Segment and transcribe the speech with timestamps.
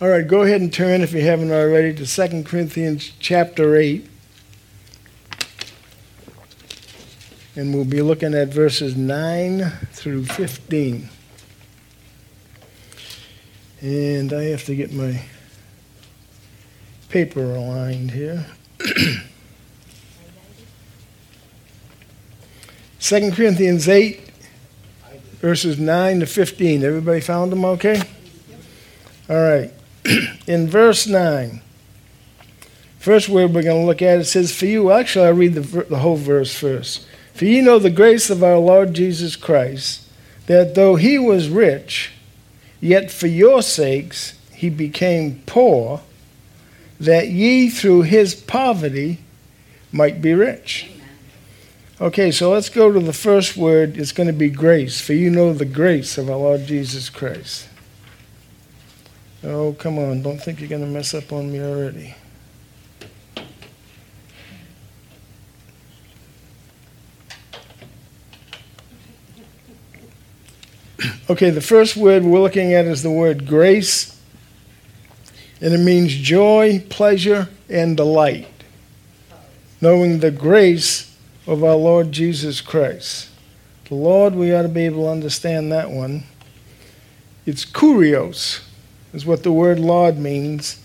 [0.00, 4.08] All right, go ahead and turn, if you haven't already, to 2 Corinthians chapter 8.
[7.56, 11.08] And we'll be looking at verses 9 through 15.
[13.80, 15.20] And I have to get my
[17.08, 18.46] paper aligned here.
[23.00, 24.30] 2 Corinthians 8,
[25.40, 26.84] verses 9 to 15.
[26.84, 28.00] Everybody found them okay?
[29.28, 29.72] All right.
[30.46, 31.60] In verse 9,
[32.98, 35.82] first word we're going to look at, it says, For you, actually, I'll read the,
[35.82, 37.06] the whole verse first.
[37.34, 40.08] For ye know the grace of our Lord Jesus Christ,
[40.46, 42.12] that though he was rich,
[42.80, 46.00] yet for your sakes he became poor,
[46.98, 49.18] that ye through his poverty
[49.92, 50.90] might be rich.
[52.00, 53.96] Okay, so let's go to the first word.
[53.96, 57.68] It's going to be grace, for you know the grace of our Lord Jesus Christ.
[59.44, 62.14] Oh, come on, don't think you're going to mess up on me already.
[71.30, 74.18] Okay, the first word we're looking at is the word grace,
[75.60, 78.48] and it means joy, pleasure, and delight.
[79.80, 81.16] Knowing the grace
[81.46, 83.28] of our Lord Jesus Christ.
[83.84, 86.24] The Lord, we ought to be able to understand that one.
[87.46, 88.62] It's kurios,
[89.12, 90.82] is what the word Lord means,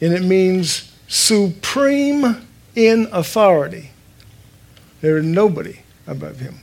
[0.00, 3.90] and it means supreme in authority.
[5.00, 6.58] There is nobody above him,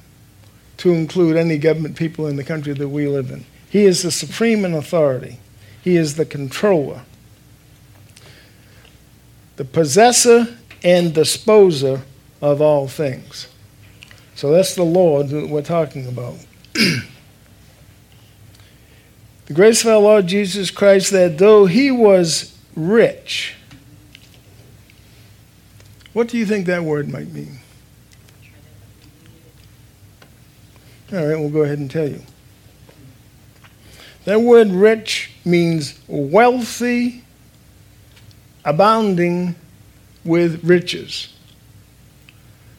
[0.77, 3.45] to include any government people in the country that we live in.
[3.69, 5.39] He is the supreme in authority,
[5.81, 7.03] he is the controller,
[9.55, 12.01] the possessor and disposer
[12.41, 13.47] of all things.
[14.35, 16.35] So that's the Lord that we're talking about.
[19.49, 23.55] the grace of our Lord Jesus Christ, that though he was rich,
[26.13, 27.57] what do you think that word might mean?
[31.11, 32.21] All right, we'll go ahead and tell you.
[34.25, 37.23] That word rich means wealthy,
[38.63, 39.55] abounding
[40.23, 41.33] with riches.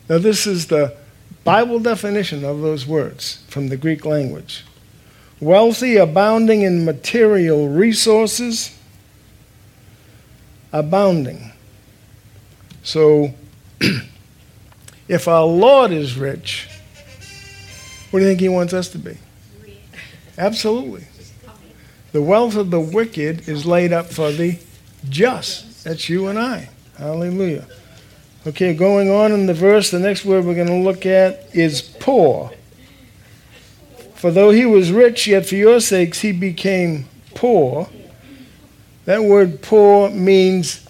[0.08, 0.96] Now, this is the
[1.42, 4.64] Bible definition of those words from the Greek language
[5.40, 8.76] wealthy, abounding in material resources,
[10.72, 11.52] abounding.
[12.82, 13.34] So,
[15.08, 16.68] if our Lord is rich,
[18.10, 19.16] what do you think He wants us to be?
[20.38, 21.04] Absolutely.
[22.12, 24.58] The wealth of the wicked is laid up for the
[25.08, 25.84] just.
[25.84, 26.68] That's you and I.
[26.98, 27.66] Hallelujah.
[28.46, 31.82] Okay, going on in the verse, the next word we're going to look at is
[31.82, 32.50] poor.
[34.20, 37.88] For though he was rich, yet for your sakes he became poor.
[39.06, 40.86] That word poor means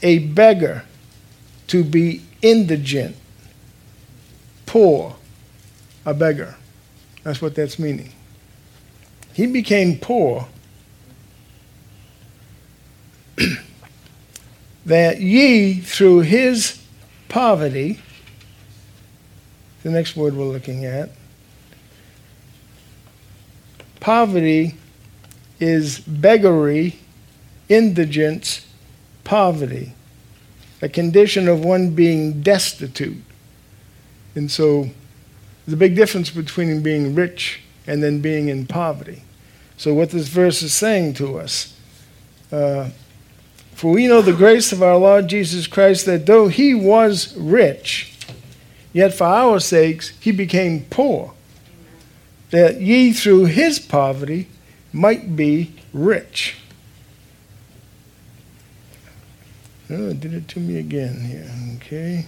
[0.00, 0.84] a beggar,
[1.66, 3.16] to be indigent.
[4.64, 5.16] Poor,
[6.06, 6.54] a beggar.
[7.24, 8.12] That's what that's meaning.
[9.32, 10.46] He became poor
[14.86, 16.80] that ye through his
[17.28, 17.98] poverty,
[19.82, 21.10] the next word we're looking at,
[24.00, 24.74] poverty
[25.60, 26.98] is beggary,
[27.68, 28.66] indigence,
[29.24, 29.94] poverty,
[30.80, 33.22] a condition of one being destitute.
[34.34, 34.82] And so
[35.66, 39.22] there's a big difference between being rich and then being in poverty.
[39.76, 41.74] So, what this verse is saying to us,
[42.50, 42.90] uh,
[43.74, 48.12] for we know the grace of our Lord Jesus Christ, that though he was rich,
[48.92, 51.34] yet for our sakes he became poor,
[52.50, 54.48] that ye through his poverty
[54.92, 56.56] might be rich.
[59.90, 61.50] Oh, did it to me again here.
[61.76, 62.26] Okay.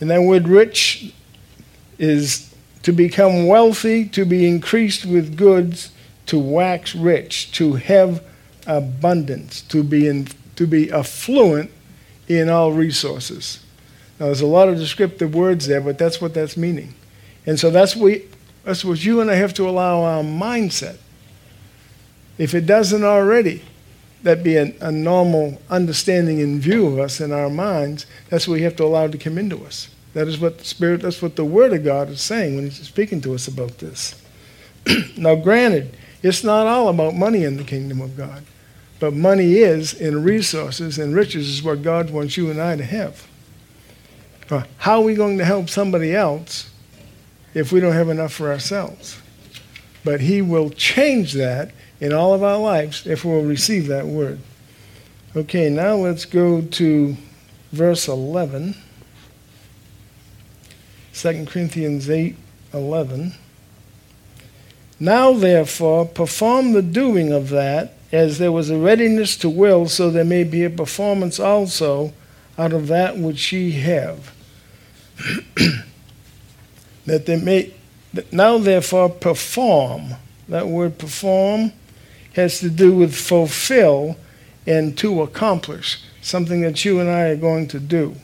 [0.00, 1.12] And that word rich
[1.98, 5.90] is to become wealthy, to be increased with goods,
[6.26, 8.24] to wax rich, to have
[8.66, 11.70] abundance, to be, in, to be affluent
[12.38, 13.64] in all resources.
[14.18, 16.94] Now, there's a lot of descriptive words there, but that's what that's meaning.
[17.46, 18.26] And so that's, we,
[18.64, 20.98] that's what you and I have to allow our mindset
[22.38, 23.62] If it doesn't already,
[24.22, 28.54] that be a, a normal understanding and view of us in our minds, that's what
[28.54, 29.88] we have to allow to come into us.
[30.14, 32.80] That is what the Spirit, that's what the Word of God is saying when He's
[32.80, 34.20] speaking to us about this.
[35.16, 38.42] now, granted, it's not all about money in the kingdom of God,
[39.00, 42.84] but money is, and resources and riches is what God wants you and I to
[42.84, 43.26] have.
[44.50, 46.70] Uh, how are we going to help somebody else
[47.54, 49.18] if we don't have enough for ourselves?
[50.04, 54.38] But He will change that in all of our lives if we'll receive that word.
[55.34, 57.16] Okay, now let's go to
[57.72, 58.74] verse 11.
[61.14, 62.36] 2 Corinthians 8
[62.72, 63.34] 11.
[64.98, 70.10] Now, therefore, perform the doing of that, as there was a readiness to will, so
[70.10, 72.12] there may be a performance also
[72.58, 74.32] out of that which ye have.
[77.06, 77.72] that they may,
[78.12, 80.14] that now, therefore, perform.
[80.48, 81.72] That word perform
[82.34, 84.16] has to do with fulfill
[84.66, 88.16] and to accomplish, something that you and I are going to do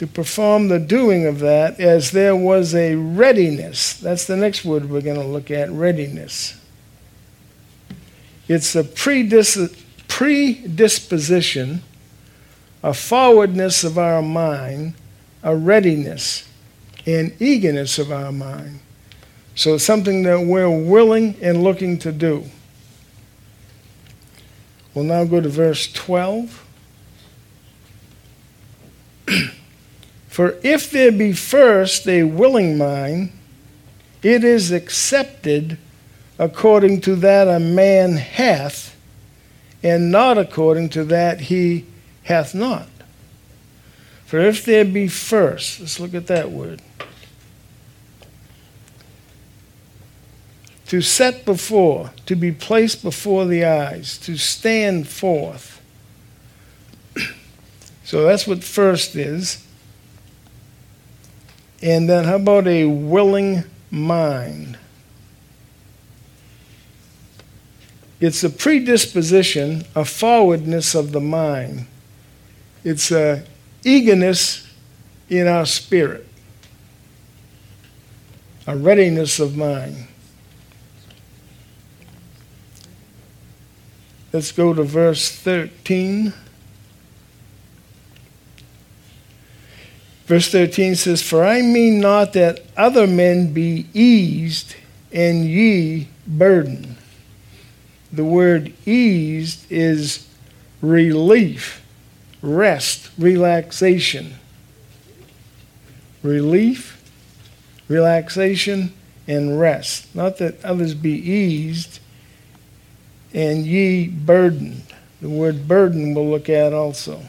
[0.00, 3.92] to perform the doing of that as there was a readiness.
[3.92, 6.58] That's the next word we're going to look at readiness.
[8.50, 11.84] It's a predis- predisposition,
[12.82, 14.94] a forwardness of our mind,
[15.40, 16.48] a readiness,
[17.06, 18.80] and eagerness of our mind.
[19.54, 22.46] So it's something that we're willing and looking to do.
[24.94, 26.66] We'll now go to verse 12.
[30.26, 33.30] For if there be first a willing mind,
[34.24, 35.78] it is accepted
[36.40, 38.96] according to that a man hath,
[39.82, 41.84] and not according to that he
[42.22, 42.88] hath not.
[44.24, 46.80] For if there be first, let's look at that word.
[50.86, 55.78] To set before, to be placed before the eyes, to stand forth.
[58.04, 59.62] so that's what first is.
[61.82, 64.78] And then how about a willing mind?
[68.20, 71.86] It's a predisposition, a forwardness of the mind.
[72.84, 73.44] It's a
[73.82, 74.68] eagerness
[75.30, 76.26] in our spirit,
[78.66, 80.06] a readiness of mind.
[84.32, 86.32] Let's go to verse 13.
[90.26, 94.76] Verse 13 says, For I mean not that other men be eased
[95.10, 96.96] and ye burdened.
[98.12, 100.26] The word eased is
[100.82, 101.84] relief,
[102.42, 104.34] rest, relaxation.
[106.22, 107.02] Relief,
[107.88, 108.92] relaxation,
[109.26, 110.14] and rest.
[110.14, 112.00] Not that others be eased
[113.32, 114.82] and ye burdened.
[115.20, 117.22] The word burden we'll look at also.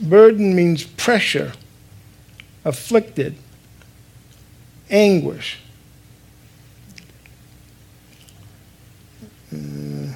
[0.00, 1.52] Burden means pressure,
[2.64, 3.34] afflicted,
[4.90, 5.58] anguish.
[9.52, 10.14] Uh,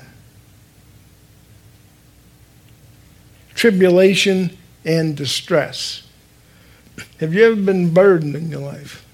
[3.55, 6.07] tribulation and distress.
[7.21, 9.07] Have you ever been burdened in your life?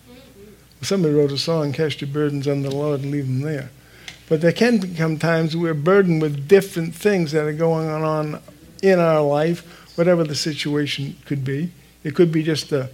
[0.83, 3.71] Somebody wrote a song, Cast Your Burdens on the Lord and Leave Them There.
[4.29, 8.41] But there can become times we're burdened with different things that are going on
[8.83, 11.73] in our life whatever the situation could be.
[12.05, 12.89] It could be just a,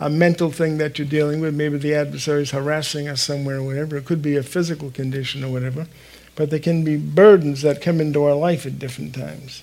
[0.00, 1.54] a mental thing that you're dealing with.
[1.54, 3.96] Maybe the adversary is harassing us somewhere or whatever.
[3.96, 5.86] It could be a physical condition or whatever.
[6.34, 9.62] But there can be burdens that come into our life at different times.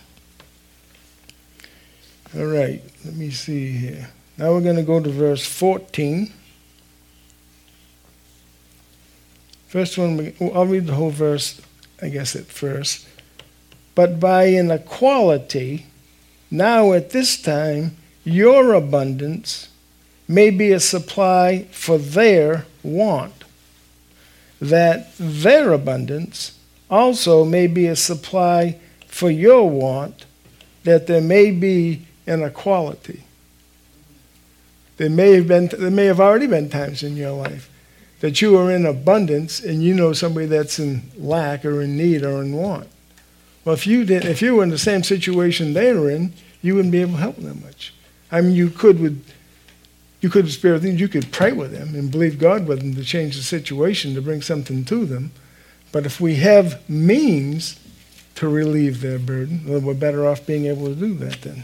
[2.38, 4.10] All right, let me see here.
[4.38, 6.32] Now we're going to go to verse 14.
[9.68, 11.60] First one, I'll read the whole verse,
[12.02, 13.08] I guess, at first.
[13.96, 15.88] But by inequality,
[16.50, 19.70] now, at this time, your abundance
[20.28, 23.44] may be a supply for their want,
[24.60, 26.58] that their abundance
[26.90, 30.26] also may be a supply for your want,
[30.84, 33.24] that there may be an equality.
[34.98, 37.70] There may have been there may have already been times in your life
[38.20, 42.24] that you are in abundance and you know somebody that's in lack or in need
[42.24, 42.88] or in want.
[43.64, 46.76] Well, if you did, if you were in the same situation they were in, you
[46.76, 47.94] wouldn't be able to help them much.
[48.32, 49.24] I mean, you could with
[50.22, 51.00] you could spare things.
[51.00, 54.22] You could pray with them and believe God with them to change the situation to
[54.22, 55.32] bring something to them.
[55.92, 57.80] But if we have means
[58.36, 61.64] to relieve their burden, well, we're better off being able to do that then.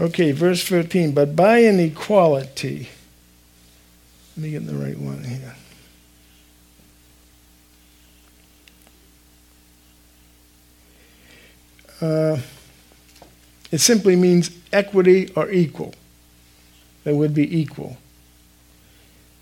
[0.00, 1.12] Okay, verse 13.
[1.12, 2.88] But by an equality,
[4.36, 5.54] let me get the right one here.
[12.00, 12.38] Uh,
[13.72, 15.94] it simply means equity or equal.
[17.08, 17.96] That would be equal.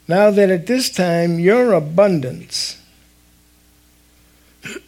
[0.07, 2.81] Now that at this time your abundance,
[4.63, 4.79] what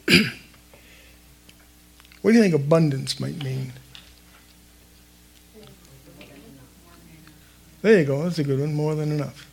[2.23, 3.73] do you think abundance might mean?
[7.82, 8.23] There you go.
[8.23, 8.75] That's a good one.
[8.75, 9.50] More than enough.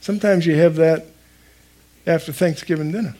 [0.00, 1.06] Sometimes you have that
[2.04, 3.14] after Thanksgiving dinner.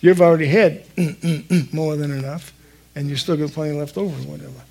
[0.00, 0.84] You've already had
[1.72, 2.52] more than enough,
[2.94, 4.62] and you still got plenty left over, whatever.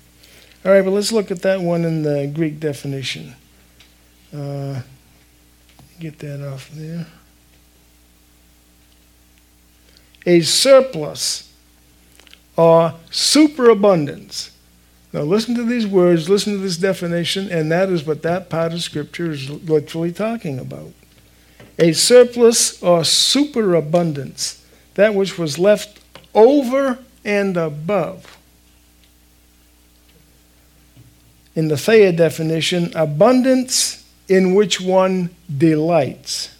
[0.66, 3.34] All right, but let's look at that one in the Greek definition.
[4.36, 4.82] Uh,
[5.98, 7.06] get that off there.
[10.26, 11.50] A surplus
[12.56, 14.50] or superabundance
[15.16, 18.74] now, listen to these words, listen to this definition, and that is what that part
[18.74, 20.92] of Scripture is literally talking about.
[21.78, 26.00] A surplus or superabundance, that which was left
[26.34, 28.36] over and above.
[31.56, 36.54] In the Thayer definition, abundance in which one delights.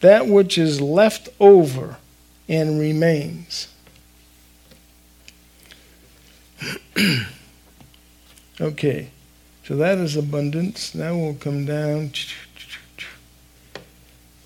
[0.00, 1.98] That which is left over
[2.48, 3.68] and remains.
[8.60, 9.10] okay,
[9.64, 10.94] so that is abundance.
[10.94, 12.12] Now we'll come down.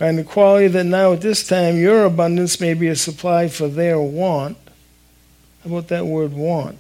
[0.00, 3.68] And the quality that now at this time your abundance may be a supply for
[3.68, 4.56] their want.
[5.62, 6.78] How about that word want?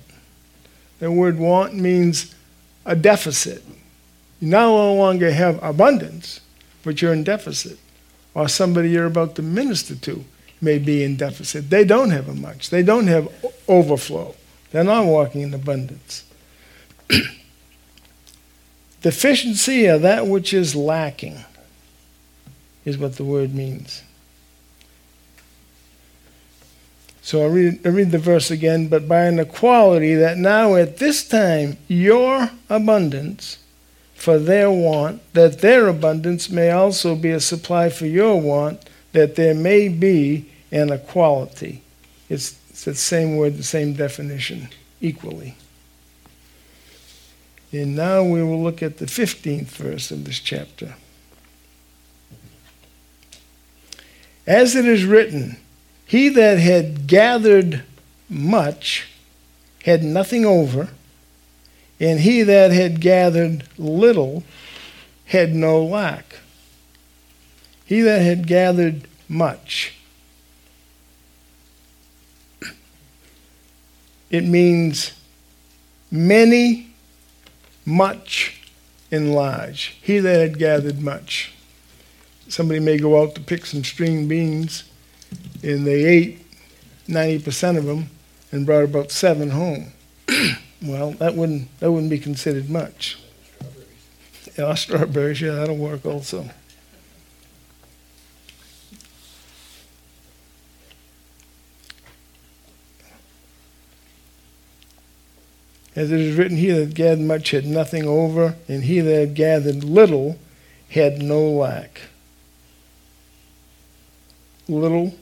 [1.00, 2.34] That word want means
[2.86, 3.64] a deficit.
[4.40, 6.40] You no longer have abundance,
[6.84, 7.78] but you're in deficit.
[8.34, 10.24] Or somebody you're about to minister to
[10.60, 11.68] may be in deficit.
[11.70, 13.28] They don't have much, they don't have
[13.66, 14.34] overflow.
[14.70, 16.24] They're not walking in abundance.
[19.02, 21.38] Deficiency of that which is lacking
[22.84, 24.02] is what the word means.
[27.30, 28.88] So I read, I read the verse again.
[28.88, 33.58] But by an equality that now at this time your abundance
[34.16, 39.36] for their want, that their abundance may also be a supply for your want, that
[39.36, 41.82] there may be an equality.
[42.28, 44.68] It's it's the same word, the same definition,
[45.00, 45.54] equally.
[47.70, 50.96] And now we will look at the 15th verse of this chapter.
[54.48, 55.58] As it is written,
[56.10, 57.82] he that had gathered
[58.28, 59.08] much
[59.84, 60.88] had nothing over,
[61.98, 64.44] and he that had gathered little
[65.26, 66.36] had no lack.
[67.86, 69.94] He that had gathered much
[74.30, 75.12] It means
[76.10, 76.90] many,
[77.84, 78.62] much,
[79.10, 79.96] and large.
[80.00, 81.52] He that had gathered much.
[82.48, 84.84] Somebody may go out to pick some string beans,
[85.62, 86.46] and they ate
[87.08, 88.08] 90% of them
[88.52, 89.92] and brought about seven home.
[90.82, 93.18] well, that wouldn't, that wouldn't be considered much.
[94.58, 96.50] Yeah, strawberries, yeah, that'll work also.
[105.96, 109.82] As it is written, he that gathered much had nothing over, and he that gathered
[109.82, 110.38] little
[110.90, 112.02] had no lack.
[114.70, 115.12] Little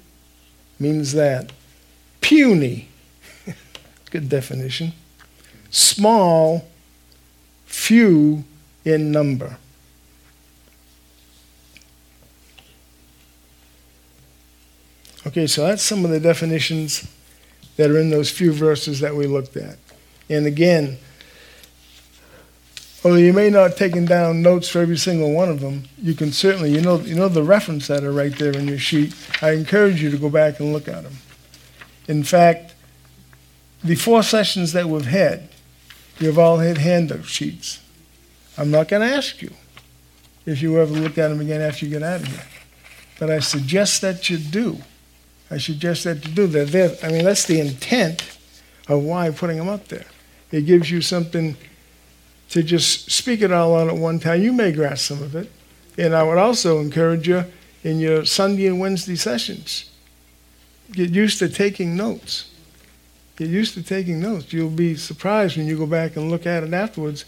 [0.79, 1.53] means that.
[2.21, 2.89] Puny,
[4.11, 4.93] good definition.
[5.71, 6.69] Small,
[7.65, 8.45] few
[8.85, 9.57] in number.
[15.27, 17.11] Okay, so that's some of the definitions
[17.77, 19.79] that are in those few verses that we looked at.
[20.29, 20.99] And again,
[23.05, 26.33] although you may not taken down notes for every single one of them, you can
[26.33, 29.15] certainly, you know, you know the reference that are right there in your sheet.
[29.41, 31.17] I encourage you to go back and look at them.
[32.07, 32.75] In fact,
[33.85, 35.49] the four sessions that we've had,
[36.19, 37.81] you've all had handout sheets.
[38.57, 39.53] I'm not going to ask you
[40.47, 42.45] if you ever look at them again after you get out of here.
[43.19, 44.79] But I suggest that you do.
[45.51, 46.47] I suggest that you do.
[46.47, 47.05] that.
[47.05, 48.23] I mean, that's the intent
[48.89, 50.07] of why I'm putting them up there.
[50.51, 51.57] It gives you something
[52.51, 54.43] to just speak it all out at one time.
[54.43, 55.51] You may grasp some of it.
[55.99, 57.45] And I would also encourage you
[57.85, 59.91] in your Sunday and Wednesday sessions,
[60.93, 62.51] get used to taking notes.
[63.37, 64.53] Get used to taking notes.
[64.53, 67.25] You'll be surprised when you go back and look at it afterwards.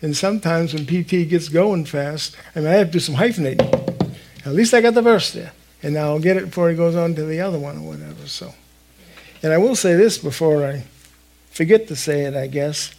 [0.00, 4.16] And sometimes when PT gets going fast, I mean, I have to do some hyphenating.
[4.46, 5.52] At least I got the verse there.
[5.82, 8.26] And I'll get it before he goes on to the other one or whatever.
[8.26, 8.54] So,
[9.42, 10.84] And I will say this before I
[11.50, 12.94] forget to say it, I guess.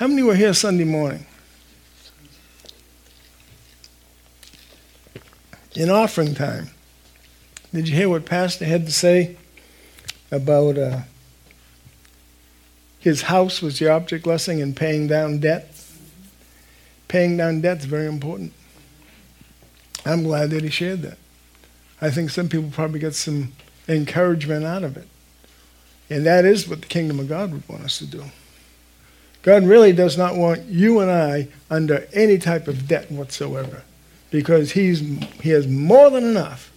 [0.00, 1.26] How many were here Sunday morning?
[5.76, 6.70] In offering time,
[7.70, 9.36] did you hear what Pastor had to say
[10.30, 11.00] about uh,
[12.98, 15.70] his house was the object lesson and paying down debt?
[17.06, 18.54] Paying down debt is very important.
[20.06, 21.18] I'm glad that he shared that.
[22.00, 23.52] I think some people probably get some
[23.86, 25.08] encouragement out of it.
[26.08, 28.24] And that is what the kingdom of God would want us to do.
[29.42, 33.82] God really does not want you and I under any type of debt whatsoever
[34.30, 35.00] because he's,
[35.40, 36.70] he has more than enough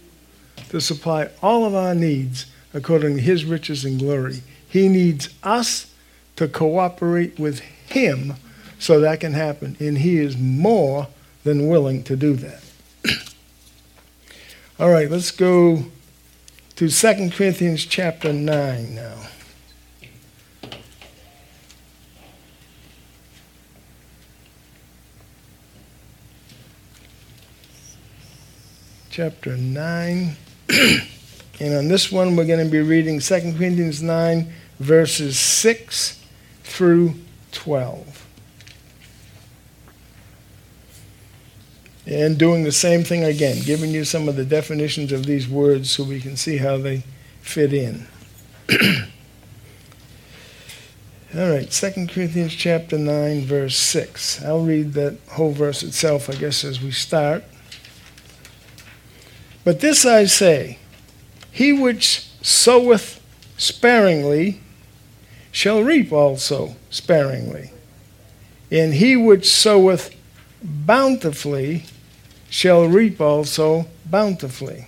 [0.70, 4.42] to supply all of our needs according to his riches and glory.
[4.68, 5.92] He needs us
[6.36, 8.34] to cooperate with him
[8.78, 9.76] so that can happen.
[9.78, 11.08] And he is more
[11.44, 12.62] than willing to do that.
[14.80, 15.84] All right, let's go
[16.76, 19.28] to 2 Corinthians chapter 9 now.
[29.14, 30.34] Chapter 9.
[31.60, 36.20] and on this one, we're going to be reading 2 Corinthians 9, verses 6
[36.64, 37.14] through
[37.52, 38.26] 12.
[42.08, 45.92] And doing the same thing again, giving you some of the definitions of these words
[45.92, 47.04] so we can see how they
[47.40, 48.08] fit in.
[51.36, 54.42] All right, 2 Corinthians chapter 9, verse 6.
[54.42, 57.44] I'll read that whole verse itself, I guess, as we start.
[59.64, 60.78] But this I say
[61.50, 63.20] He which soweth
[63.56, 64.60] sparingly
[65.50, 67.70] shall reap also sparingly.
[68.70, 70.14] And he which soweth
[70.62, 71.84] bountifully
[72.50, 74.86] shall reap also bountifully.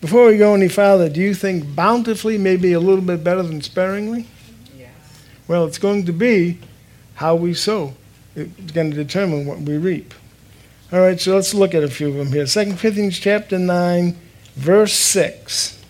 [0.00, 3.42] Before we go any farther, do you think bountifully may be a little bit better
[3.42, 4.26] than sparingly?
[4.78, 4.90] Yes.
[5.46, 6.58] Well, it's going to be
[7.14, 7.94] how we sow.
[8.34, 10.14] It's going to determine what we reap.
[10.92, 12.46] All right, so let's look at a few of them here.
[12.46, 14.16] 2 Corinthians chapter 9,
[14.56, 15.80] verse 6.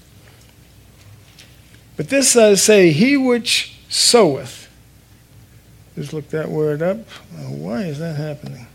[1.96, 4.68] But this I say, he which soweth.
[5.94, 6.98] Just look that word up.
[7.48, 8.66] Why is that happening?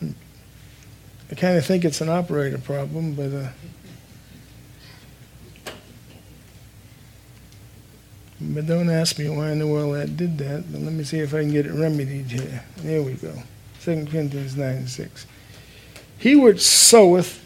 [0.00, 3.32] I kind of think it's an operator problem, but.
[3.32, 3.48] Uh,
[8.40, 10.70] but don't ask me why in the world that did that.
[10.70, 12.64] But let me see if I can get it remedied here.
[12.78, 13.34] There we go.
[13.82, 15.26] 2 Corinthians 9 6.
[16.22, 17.44] He which soweth,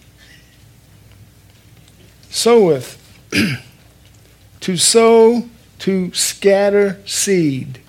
[2.29, 2.99] soweth,
[4.61, 7.81] to sow, to scatter seed,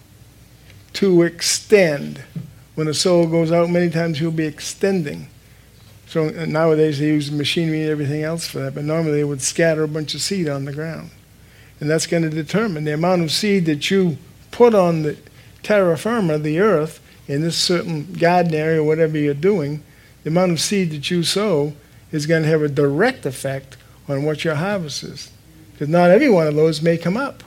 [0.93, 2.23] to extend.
[2.75, 5.27] When a soul goes out, many times he'll be extending.
[6.05, 9.41] So uh, nowadays they use machinery and everything else for that, but normally they would
[9.41, 11.09] scatter a bunch of seed on the ground.
[11.81, 14.17] And that's going to determine the amount of seed that you
[14.51, 15.17] put on the
[15.63, 19.83] terra firma, the earth, in this certain garden area, whatever you're doing,
[20.27, 21.71] the amount of seed that you sow
[22.11, 23.77] is going to have a direct effect
[24.09, 25.31] on what your harvest is.
[25.71, 27.45] Because not every one of those may come up,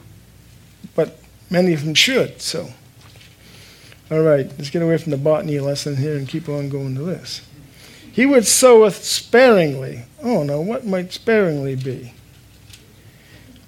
[0.94, 1.18] but
[1.50, 2.40] many of them should.
[2.40, 2.70] So,
[4.10, 7.02] all right, let's get away from the botany lesson here and keep on going to
[7.02, 7.46] this.
[8.10, 10.04] He which soweth sparingly.
[10.22, 12.14] Oh, no, what might sparingly be?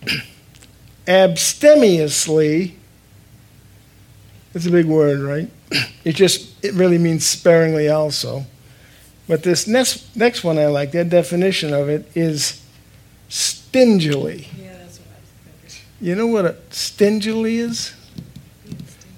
[1.06, 2.76] Abstemiously.
[4.54, 5.50] It's a big word, right?
[6.02, 8.46] It just, it really means sparingly also.
[9.28, 12.62] But this next, next one I like, their definition of it is
[13.28, 14.48] stingily.
[14.60, 17.94] Yeah, that's what I was You know what a stingily is?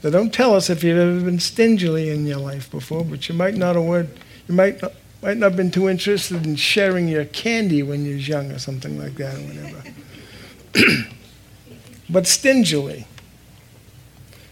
[0.03, 3.35] Now, don't tell us if you've ever been stingily in your life before, but you
[3.35, 4.11] might not have word,
[4.47, 8.17] you might not, might not have been too interested in sharing your candy when you
[8.17, 11.09] was young or something like that or whatever.
[12.11, 13.07] but stingily.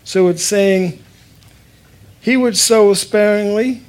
[0.05, 1.03] So it's saying,
[2.23, 3.83] he would sow sparingly,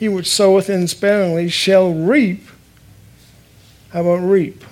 [0.00, 2.48] he which soweth in sparingly shall reap.
[3.90, 4.64] How about reap?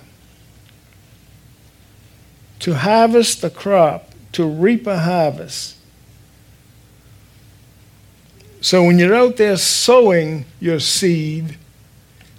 [2.60, 5.78] To harvest the crop, to reap a harvest
[8.60, 11.56] so when you're out there sowing your seed,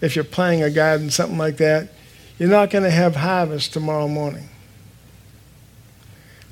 [0.02, 1.89] if you're planting a garden, something like that,
[2.38, 4.49] you're not going to have harvest tomorrow morning.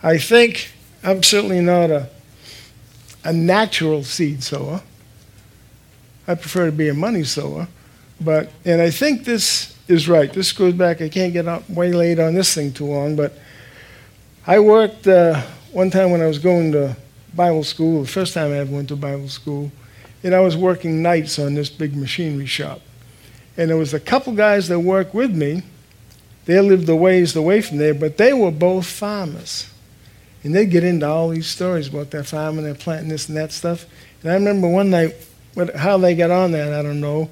[0.01, 0.71] I think
[1.03, 2.09] I'm certainly not a,
[3.23, 4.81] a natural seed sower.
[6.27, 7.67] I prefer to be a money sower.
[8.19, 10.31] But, and I think this is right.
[10.31, 13.37] This goes back, I can't get up way late on this thing too long, but
[14.45, 16.97] I worked uh, one time when I was going to
[17.33, 19.71] Bible school, the first time I ever went to Bible school,
[20.23, 22.81] and I was working nights on this big machinery shop.
[23.55, 25.63] And there was a couple guys that worked with me.
[26.45, 29.69] They lived a ways away from there, but they were both farmers.
[30.43, 33.51] And they'd get into all these stories about their farming, their planting this and that
[33.51, 33.85] stuff.
[34.21, 35.15] And I remember one night,
[35.57, 37.31] what, how they got on that, I don't know.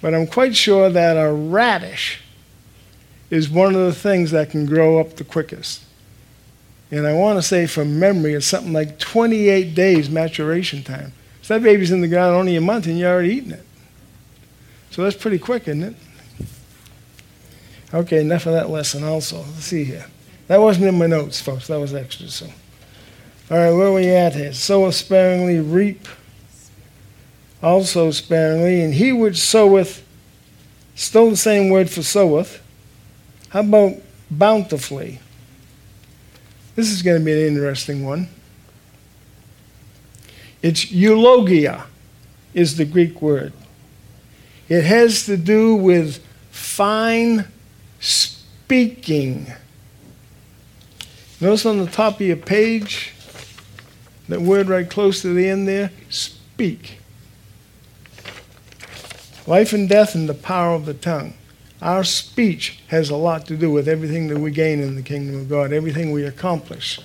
[0.00, 2.20] But I'm quite sure that a radish
[3.30, 5.82] is one of the things that can grow up the quickest.
[6.92, 11.14] And I want to say from memory, it's something like 28 days maturation time.
[11.42, 13.64] So that baby's in the ground only a month and you're already eating it.
[14.92, 15.96] So that's pretty quick, isn't it?
[17.92, 19.38] Okay, enough of that lesson also.
[19.38, 20.06] Let's see here.
[20.46, 21.66] That wasn't in my notes, folks.
[21.66, 22.28] That was extra.
[22.28, 22.46] So,
[23.50, 24.52] all right, where are we at here?
[24.52, 26.06] Sow sparingly, reap
[27.64, 28.82] also sparingly.
[28.82, 30.04] And he which soweth,
[30.94, 32.62] still the same word for soweth.
[33.48, 33.94] How about
[34.30, 35.20] bountifully?
[36.76, 38.28] This is going to be an interesting one.
[40.62, 41.86] It's eulogia,
[42.52, 43.52] is the Greek word.
[44.68, 47.46] It has to do with fine
[48.00, 49.52] speaking.
[51.40, 53.12] Notice on the top of your page,
[54.28, 56.98] that word right close to the end there, speak.
[59.46, 61.34] Life and death and the power of the tongue.
[61.82, 65.38] Our speech has a lot to do with everything that we gain in the kingdom
[65.38, 66.98] of God, everything we accomplish,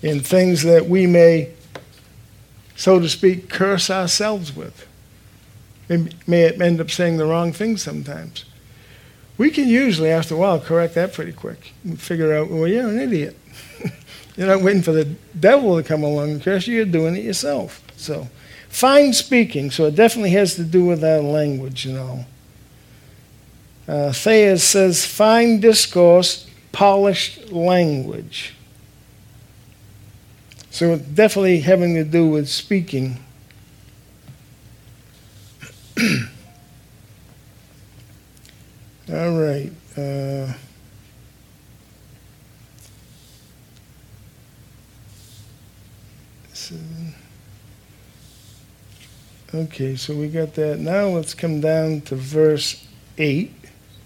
[0.00, 1.50] In things that we may,
[2.76, 4.86] so to speak, curse ourselves with.
[5.88, 8.44] We may end up saying the wrong thing sometimes.
[9.36, 11.72] We can usually, after a while, correct that pretty quick.
[11.82, 13.36] and figure out, well, you're an idiot.
[14.36, 17.24] you're not waiting for the devil to come along and curse you, you're doing it
[17.24, 17.82] yourself.
[17.96, 18.28] So,
[18.74, 22.26] fine speaking, so it definitely has to do with our language and all.
[23.86, 28.54] Uh, Thayers says, fine discourse, polished language.
[30.70, 33.18] So it's definitely having to do with speaking.
[39.08, 39.70] All right.
[39.96, 40.52] Uh,
[49.54, 50.80] okay, so we got that.
[50.80, 52.86] Now let's come down to verse
[53.16, 53.52] 8.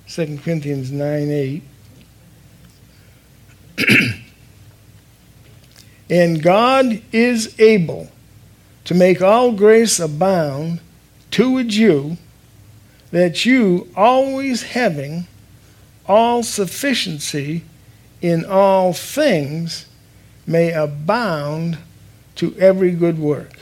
[0.09, 1.63] 2 Corinthians 9 8.
[6.11, 8.11] and God is able
[8.85, 10.81] to make all grace abound
[11.31, 12.17] towards you,
[13.11, 15.27] that you, always having
[16.07, 17.65] all sufficiency
[18.21, 19.87] in all things,
[20.47, 21.79] may abound
[22.35, 23.59] to every good work.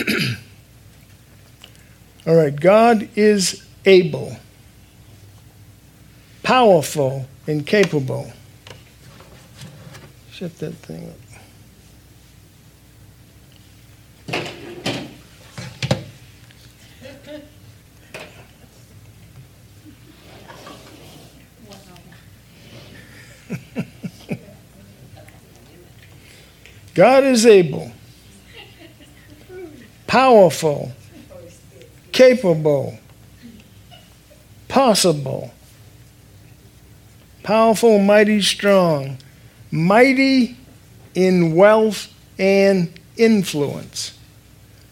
[2.26, 4.36] all right, God is able,
[6.42, 8.32] powerful, and capable.
[10.30, 11.16] Shut that thing up.
[26.94, 27.90] God is able,
[30.10, 30.90] powerful,
[32.10, 32.98] capable,
[34.66, 35.54] possible.
[37.44, 39.18] Powerful, mighty, strong.
[39.70, 40.56] Mighty
[41.14, 44.18] in wealth and influence.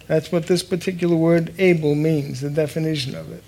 [0.06, 3.42] That's what this particular word able means, the definition of it.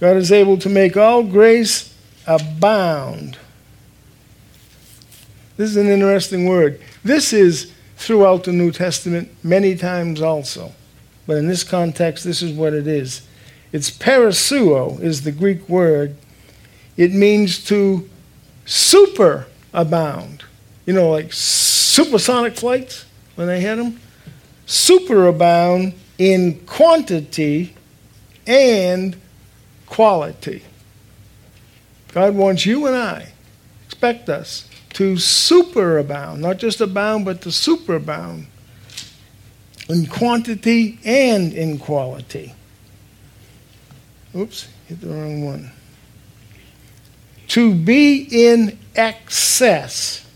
[0.00, 1.94] God is able to make all grace
[2.26, 3.36] abound.
[5.58, 6.80] This is an interesting word.
[7.04, 10.72] This is throughout the New Testament many times also.
[11.26, 13.26] But in this context, this is what it is.
[13.72, 16.16] It's perisseuo is the Greek word.
[16.96, 18.08] It means to
[18.64, 20.44] super abound.
[20.86, 24.00] You know, like supersonic flights when they hit them.
[24.64, 27.74] Super abound in quantity
[28.46, 29.16] and
[29.86, 30.62] quality.
[32.12, 33.32] God wants you and I,
[33.86, 34.67] expect us,
[34.98, 38.46] to superabound, not just abound, but to superabound
[39.88, 42.52] in quantity and in quality.
[44.34, 45.70] Oops, hit the wrong one.
[47.46, 50.26] To be in excess,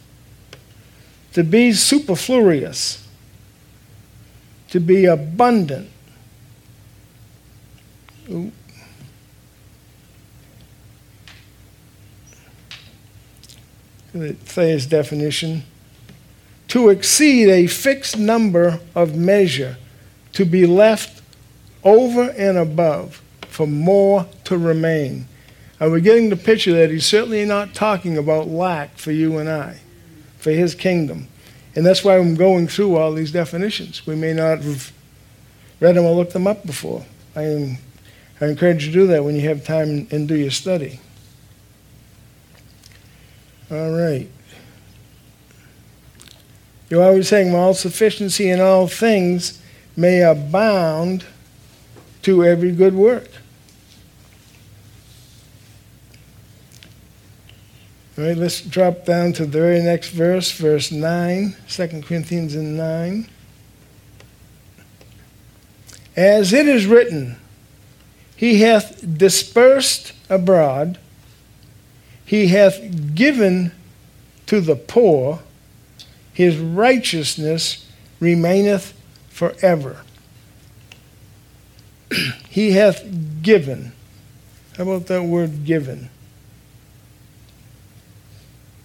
[1.33, 3.05] to be superfluous,
[4.69, 5.91] to be abundant.
[8.31, 8.53] Ooh.
[14.13, 15.65] Thayer's definition
[16.69, 19.77] to exceed a fixed number of measure,
[20.33, 21.23] to be left
[21.85, 25.27] over and above for more to remain.
[25.81, 29.49] Are we getting the picture that he's certainly not talking about lack for you and
[29.49, 29.81] I,
[30.39, 31.29] for his kingdom?
[31.75, 34.07] And that's why I'm going through all these definitions.
[34.07, 34.93] We may not have
[35.81, 37.05] read them or looked them up before.
[37.35, 37.79] I, am,
[38.41, 41.01] I encourage you to do that when you have time and do your study.
[43.73, 44.29] All right.
[46.91, 49.63] You're always saying, well, all sufficiency in all things
[49.97, 51.25] may abound
[52.21, 53.31] to every good work.
[58.19, 63.29] All right, let's drop down to the very next verse, verse 9, 2 Corinthians 9.
[66.15, 67.37] As it is written,
[68.37, 70.99] He hath dispersed abroad,
[72.33, 73.73] He hath given
[74.47, 75.41] to the poor,
[76.33, 77.87] His righteousness
[78.21, 78.95] remaineth
[79.29, 80.01] forever.
[82.49, 83.05] he hath
[83.43, 83.93] given.
[84.79, 86.09] How about that word given?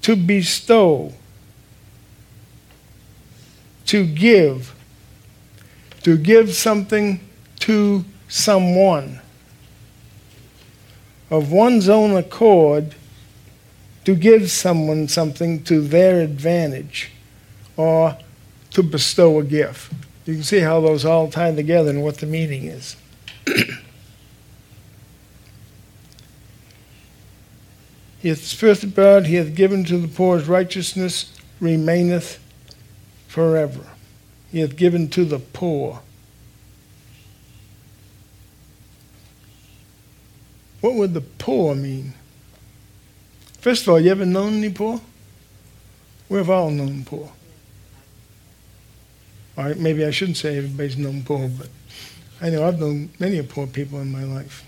[0.01, 1.13] To bestow,
[3.85, 4.75] to give,
[6.03, 7.21] to give something
[7.61, 9.21] to someone
[11.29, 12.93] of one's own accord,
[14.07, 17.11] to give someone something to their advantage,
[17.75, 18.17] or
[18.71, 19.91] to bestow a gift.
[20.25, 22.95] You can see how those all tie together and what the meaning is.
[28.19, 32.39] he hath spirit God, he hath given to the poor, his righteousness remaineth
[33.27, 33.87] forever.
[34.53, 35.99] He hath given to the poor.
[40.79, 42.13] What would the poor mean?
[43.67, 45.01] First of all, you ever known any poor?
[46.29, 47.29] We've all known poor.
[49.57, 51.67] All right, maybe I shouldn't say everybody's known poor, but
[52.39, 54.63] I know I've known many poor people in my life.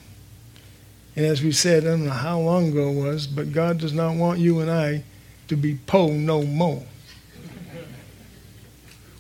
[1.16, 3.94] And as we said, I don't know how long ago it was, but God does
[3.94, 5.06] not want you and I
[5.48, 6.84] to be poor no more.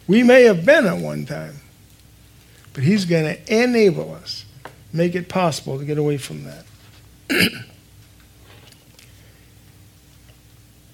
[0.07, 1.55] We may have been at one time,
[2.73, 4.43] but He's going to enable us,
[4.91, 6.65] make it possible to get away from that.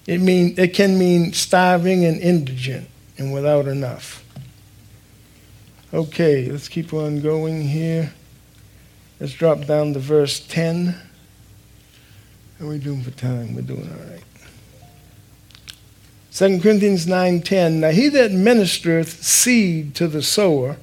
[0.07, 2.87] it mean it can mean starving and indigent
[3.17, 4.23] and without enough.
[5.93, 8.13] Okay, let's keep on going here.
[9.19, 10.95] Let's drop down to verse 10.
[12.59, 13.55] How are we doing for time?
[13.55, 14.23] We're doing all right.
[16.33, 20.77] 2 Corinthians 9:10 Now he that ministereth seed to the sower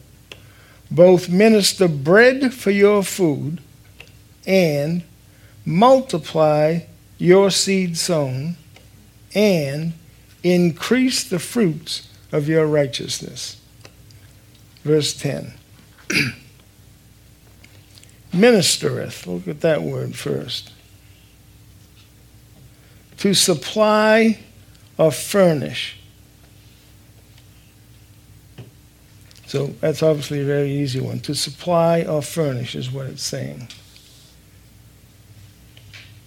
[0.91, 3.61] both minister bread for your food
[4.47, 5.03] and
[5.65, 6.81] multiply
[7.19, 8.57] your seed sown
[9.35, 9.93] and
[10.43, 13.63] increase the fruits of your righteousness
[14.85, 15.53] verse 10.
[18.33, 20.73] Ministereth, look at that word first.
[23.19, 24.39] To supply
[24.99, 25.99] or furnish.
[29.47, 31.21] So that's obviously a very easy one.
[31.21, 33.69] To supply or furnish is what it's saying.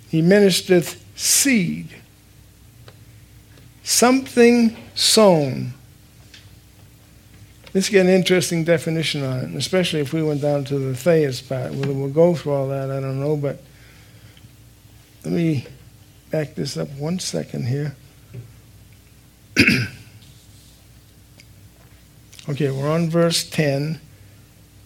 [0.10, 1.90] He ministereth seed,
[3.86, 5.74] something sown
[7.76, 11.42] Let's get an interesting definition on it, especially if we went down to the Thayer's
[11.42, 11.74] part.
[11.74, 13.62] Whether we'll go through all that, I don't know, but
[15.26, 15.68] let me
[16.32, 17.98] back this up one second here.
[22.48, 24.00] okay, we're on verse 10,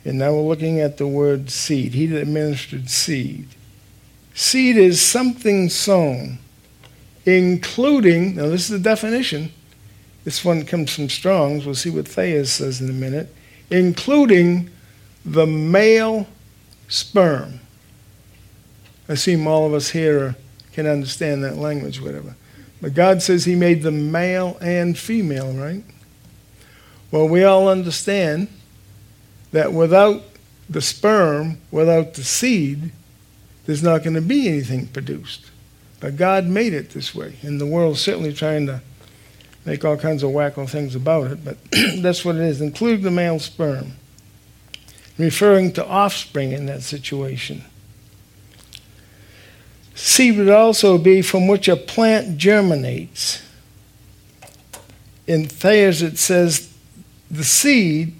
[0.03, 1.93] and now we're looking at the word seed.
[1.93, 3.49] He that administered seed.
[4.33, 6.39] Seed is something sown,
[7.25, 9.51] including, now this is the definition,
[10.23, 11.65] this one comes from Strong's.
[11.65, 13.33] We'll see what Thayer's says in a minute,
[13.69, 14.69] including
[15.25, 16.27] the male
[16.87, 17.59] sperm.
[19.07, 20.35] I assume all of us here
[20.73, 22.35] can understand that language, whatever.
[22.81, 25.83] But God says He made them male and female, right?
[27.11, 28.49] Well, we all understand
[29.51, 30.23] that without
[30.69, 32.91] the sperm, without the seed,
[33.65, 35.49] there's not going to be anything produced.
[35.99, 38.81] But God made it this way, and the world's certainly trying to
[39.65, 41.57] make all kinds of wacko things about it, but
[41.97, 43.93] that's what it is, include the male sperm,
[45.17, 47.63] referring to offspring in that situation.
[49.93, 53.41] Seed would also be from which a plant germinates.
[55.27, 56.73] In Thayer's, it says
[57.29, 58.15] the seed.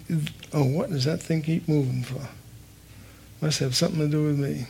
[0.52, 2.28] Oh, what does that thing keep moving for?
[3.42, 4.68] Must have something to do with me.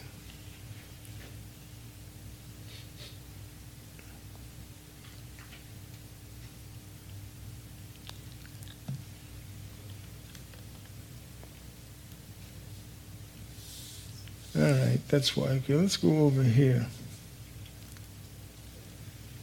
[14.59, 15.47] All right, that's why.
[15.47, 16.87] Okay, let's go over here.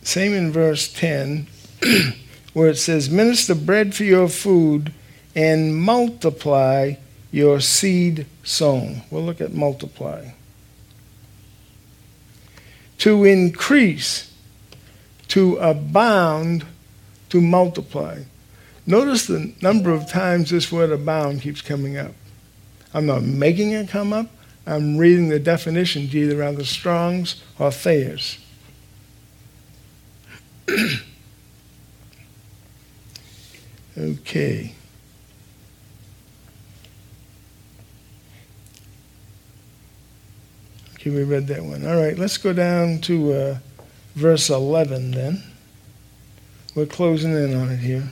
[0.02, 1.46] Same in verse 10,
[2.52, 4.92] where it says, Minister bread for your food
[5.34, 6.94] and multiply
[7.32, 9.02] your seed sown.
[9.10, 10.32] We'll look at multiply.
[12.98, 14.32] To increase,
[15.28, 16.66] to abound,
[17.30, 18.22] to multiply.
[18.86, 22.12] Notice the number of times this word abound keeps coming up.
[22.92, 24.28] I'm not making it come up.
[24.66, 28.38] I'm reading the definitions either out of Strong's or Thayer's.
[33.96, 34.74] okay.
[40.94, 41.86] Okay, we read that one.
[41.86, 43.58] All right, let's go down to uh,
[44.16, 45.44] verse 11 then.
[46.74, 48.08] We're closing in on it here.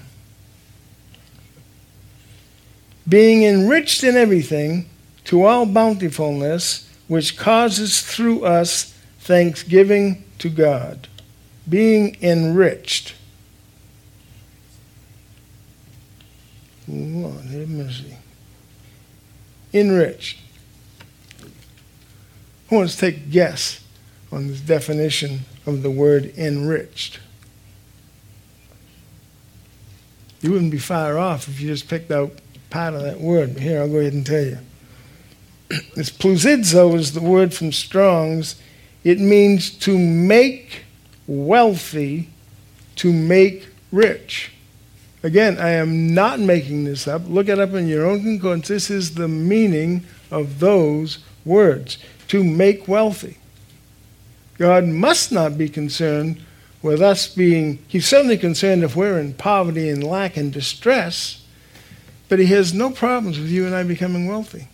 [3.09, 4.89] Being enriched in everything
[5.25, 11.09] to all bountifulness, which causes through us thanksgiving to God.
[11.69, 13.15] Being enriched.
[16.87, 18.19] Lord have mercy.
[19.73, 20.39] Enriched.
[22.69, 23.83] Who wants to take a guess
[24.31, 27.21] on this definition of the word enriched?
[30.43, 32.33] You wouldn't be far off if you just picked out
[32.69, 33.59] part of that word.
[33.59, 34.59] Here, I'll go ahead and tell you.
[35.95, 38.57] This ploutizo is the word from Strong's.
[39.03, 40.85] It means to make
[41.27, 42.31] wealthy,
[42.97, 44.53] to make rich.
[45.23, 47.23] Again, I am not making this up.
[47.27, 48.69] Look it up in your own concordance.
[48.69, 53.39] This is the meaning of those words to make wealthy.
[54.59, 56.43] God must not be concerned
[56.83, 61.43] with us being, He's certainly concerned if we're in poverty and lack and distress,
[62.29, 64.69] but He has no problems with you and I becoming wealthy.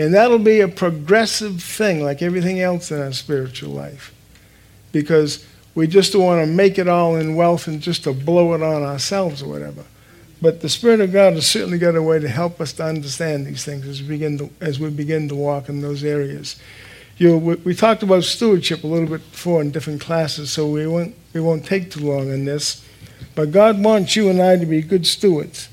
[0.00, 4.14] And that'll be a progressive thing, like everything else in our spiritual life.
[4.92, 8.54] Because we just don't want to make it all in wealth and just to blow
[8.54, 9.84] it on ourselves or whatever.
[10.40, 13.46] But the Spirit of God has certainly got a way to help us to understand
[13.46, 16.58] these things as we begin to, as we begin to walk in those areas.
[17.18, 20.66] You know, we, we talked about stewardship a little bit before in different classes, so
[20.66, 22.82] we won't, we won't take too long on this.
[23.34, 25.68] But God wants you and I to be good stewards.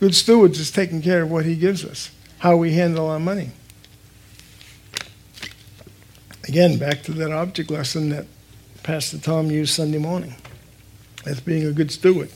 [0.00, 2.10] Good stewards is taking care of what He gives us,
[2.44, 3.48] how we handle our money.
[6.46, 8.26] Again, back to that object lesson that
[8.82, 10.34] Pastor Tom used Sunday morning.
[11.24, 12.28] That's being a good steward.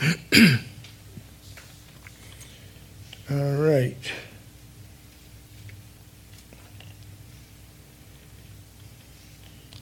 [3.30, 3.96] All right.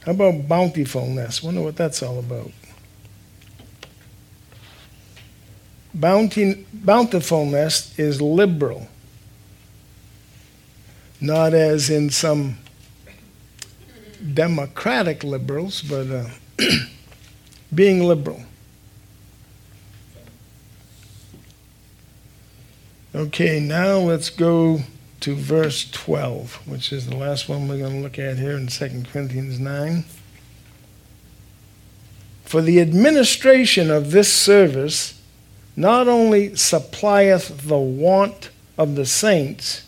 [0.04, 1.42] How about bountifulness?
[1.42, 2.50] Wonder what that's all about.
[5.96, 8.86] Bounty, bountifulness is liberal,
[11.22, 12.58] not as in some
[14.34, 16.28] democratic liberals, but uh,
[17.74, 18.42] being liberal.
[23.14, 24.80] Okay, now let's go
[25.20, 28.66] to verse 12, which is the last one we're going to look at here in
[28.66, 30.04] 2 Corinthians 9.
[32.44, 35.15] For the administration of this service
[35.76, 39.84] not only supplieth the want of the saints,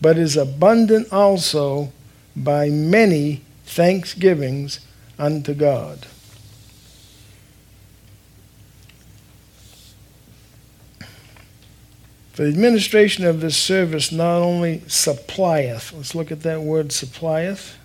[0.00, 1.92] but is abundant also
[2.34, 4.80] by many thanksgivings
[5.18, 6.06] unto God.
[12.32, 17.76] For the administration of this service not only supplieth, let's look at that word supplieth.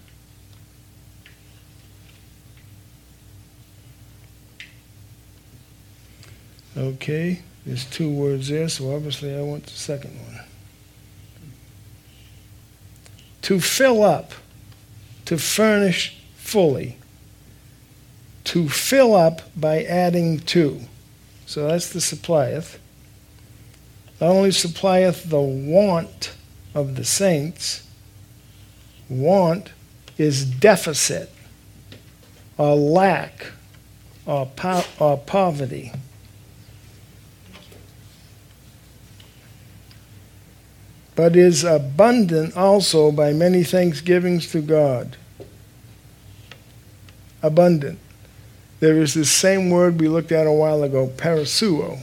[6.78, 10.42] Okay, there's two words there, so obviously I want the second one.
[13.44, 14.34] To fill up,
[15.26, 16.98] to furnish fully.
[18.46, 20.82] To fill up by adding to.
[21.46, 22.80] So that's the supplieth
[24.20, 26.34] not only supplieth the want
[26.74, 27.86] of the saints,
[29.10, 29.72] want
[30.18, 31.30] is deficit
[32.58, 33.48] or lack
[34.26, 35.92] or, po- or poverty.
[41.16, 45.16] But is abundant also by many thanksgivings to God.
[47.42, 48.00] Abundant.
[48.80, 52.02] There is this same word we looked at a while ago, perisseuo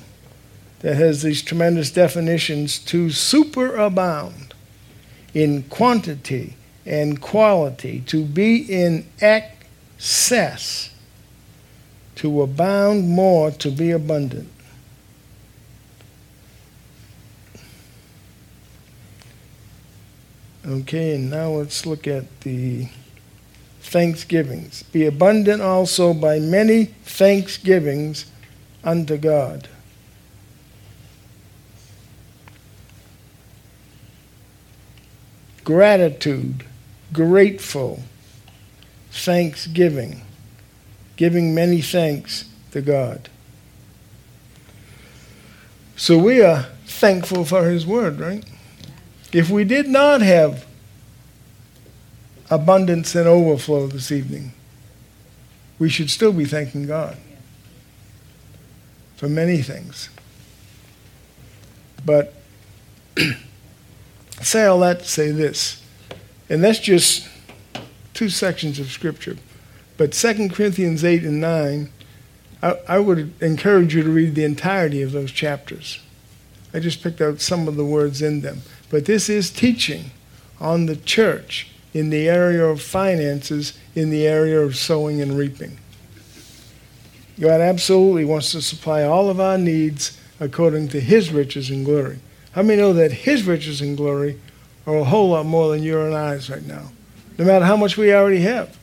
[0.80, 4.52] that has these tremendous definitions to superabound
[5.34, 10.90] in quantity and quality, to be in excess,
[12.16, 14.48] to abound more, to be abundant.
[20.66, 22.88] Okay, and now let's look at the
[23.80, 24.82] thanksgivings.
[24.84, 28.26] Be abundant also by many thanksgivings
[28.84, 29.68] unto God.
[35.64, 36.64] gratitude,
[37.12, 38.02] grateful,
[39.10, 40.22] thanksgiving,
[41.16, 43.28] giving many thanks to God.
[45.96, 48.44] So we are thankful for His Word, right?
[49.32, 50.66] If we did not have
[52.50, 54.52] abundance and overflow this evening,
[55.78, 57.16] we should still be thanking God
[59.16, 60.10] for many things.
[62.04, 62.34] But
[64.42, 65.82] say all that to say this,
[66.50, 67.28] and that's just
[68.12, 69.36] two sections of Scripture.
[69.96, 71.90] But 2 Corinthians 8 and 9,
[72.62, 76.00] I, I would encourage you to read the entirety of those chapters.
[76.74, 78.62] I just picked out some of the words in them.
[78.92, 80.10] But this is teaching
[80.60, 85.78] on the church in the area of finances, in the area of sowing and reaping.
[87.40, 92.18] God absolutely wants to supply all of our needs according to His riches and glory.
[92.52, 94.38] How many know that His riches and glory
[94.86, 96.92] are a whole lot more than your and I's right now?
[97.38, 98.78] No matter how much we already have,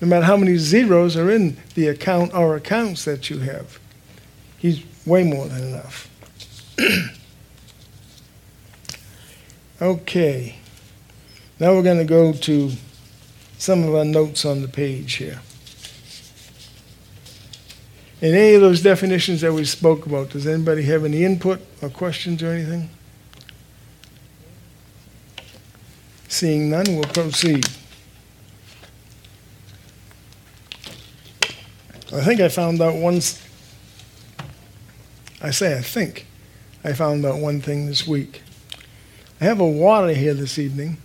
[0.00, 3.78] no matter how many zeros are in the account or accounts that you have,
[4.58, 6.08] He's way more than enough.
[9.82, 10.56] okay.
[11.58, 12.70] Now we're going to go to
[13.58, 15.40] some of our notes on the page here.
[18.20, 21.88] In any of those definitions that we spoke about, does anybody have any input or
[21.88, 22.88] questions or anything?
[26.28, 27.66] Seeing none, we'll proceed.
[32.14, 33.42] I think I found out once.
[35.40, 36.26] I say I think
[36.84, 38.42] I found out one thing this week.
[39.42, 40.98] I have a water here this evening,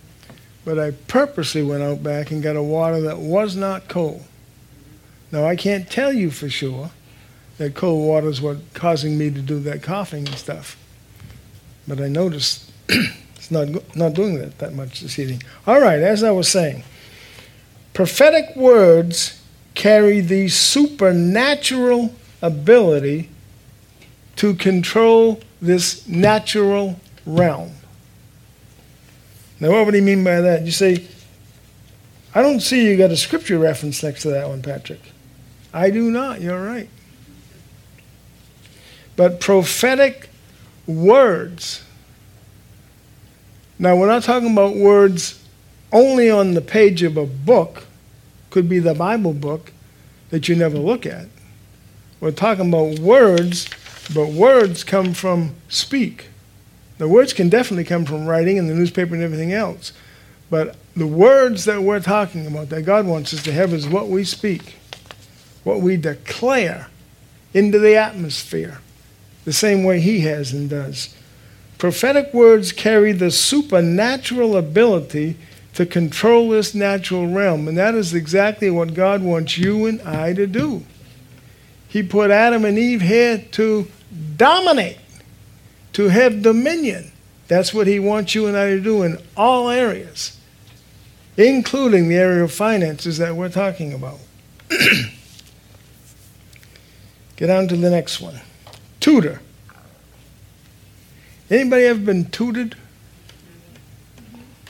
[0.64, 4.22] but I purposely went out back and got a water that was not cold.
[5.32, 6.92] Now I can't tell you for sure
[7.56, 10.76] that cold water is what causing me to do that coughing and stuff.
[11.88, 15.42] But I noticed it's not not doing that that much this evening.
[15.66, 16.84] All right, as I was saying,
[17.92, 19.42] prophetic words
[19.74, 23.30] carry the supernatural ability
[24.36, 27.72] to control this natural realm.
[29.60, 30.64] Now, what would he mean by that?
[30.64, 31.06] You say,
[32.34, 35.00] I don't see you got a scripture reference next to that one, Patrick.
[35.72, 36.40] I do not.
[36.40, 36.88] You're right
[39.18, 40.30] but prophetic
[40.86, 41.82] words.
[43.76, 45.44] Now, we're not talking about words
[45.92, 47.84] only on the page of a book,
[48.50, 49.72] could be the Bible book
[50.30, 51.26] that you never look at.
[52.20, 53.68] We're talking about words,
[54.14, 56.28] but words come from speak.
[56.98, 59.92] The words can definitely come from writing and the newspaper and everything else.
[60.50, 64.08] But the words that we're talking about, that God wants us to have, is what
[64.08, 64.76] we speak,
[65.64, 66.88] what we declare
[67.54, 68.80] into the atmosphere
[69.44, 71.14] the same way he has and does.
[71.78, 75.36] Prophetic words carry the supernatural ability
[75.74, 80.32] to control this natural realm, and that is exactly what God wants you and I
[80.34, 80.84] to do.
[81.88, 83.86] He put Adam and Eve here to
[84.36, 84.98] dominate,
[85.98, 87.10] to have dominion.
[87.48, 90.38] That's what he wants you and I to do in all areas,
[91.36, 94.20] including the area of finances that we're talking about.
[97.34, 98.40] Get on to the next one
[99.00, 99.40] tutor.
[101.50, 102.76] Anybody ever been tutored?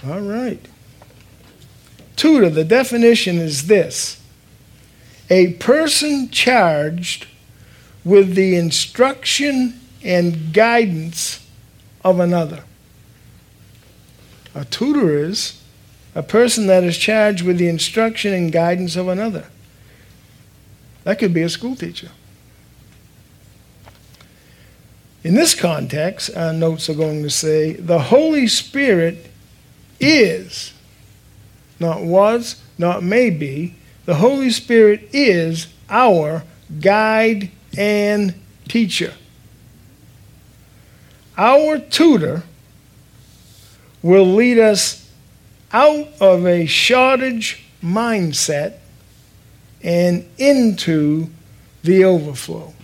[0.07, 0.67] All right.
[2.17, 4.19] Tutor, the definition is this
[5.29, 7.27] a person charged
[8.03, 11.47] with the instruction and guidance
[12.05, 12.65] of another.
[14.55, 15.61] A tutor is
[16.15, 19.47] a person that is charged with the instruction and guidance of another.
[21.05, 22.11] That could be a school teacher.
[25.25, 29.31] In this context, our notes are going to say the Holy Spirit
[30.01, 30.73] is,
[31.81, 33.75] not was, not may be,
[34.07, 36.45] the Holy Spirit is our
[36.81, 38.35] guide and
[38.69, 39.15] teacher.
[41.39, 42.43] Our tutor
[44.03, 45.09] will lead us
[45.73, 48.75] out of a shortage mindset
[49.83, 51.29] and into
[51.85, 52.75] the overflow.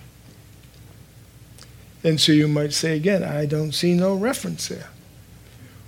[2.05, 4.90] And so you might say again, I don't see no reference there.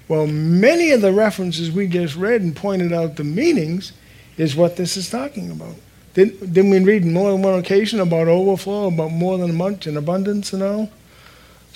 [0.08, 3.92] Well, many of the references we just read and pointed out the meanings
[4.36, 5.74] is what this is talking about.
[6.14, 9.98] Didn't, didn't we read more than one occasion about overflow, about more than much and
[9.98, 10.90] abundance and all?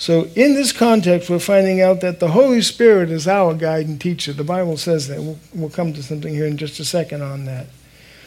[0.01, 4.01] So, in this context, we're finding out that the Holy Spirit is our guide and
[4.01, 4.33] teacher.
[4.33, 5.21] The Bible says that.
[5.21, 7.67] We'll, we'll come to something here in just a second on that.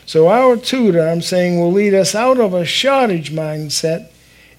[0.06, 4.08] So, our tutor, I'm saying, will lead us out of a shortage mindset